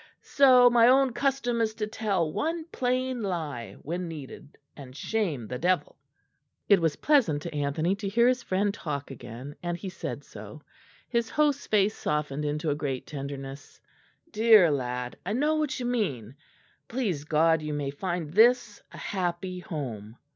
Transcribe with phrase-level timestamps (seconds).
[0.23, 5.59] So my own custom is to tell one plain lie when needed, and shame the
[5.59, 5.95] devil."
[6.67, 10.63] It was pleasant to Anthony to hear his friend talk again, and he said so.
[11.07, 13.79] His host's face softened into a great tenderness.
[14.31, 16.33] "Dear lad, I know what you mean.
[16.87, 20.17] Please God you may find this a happy home."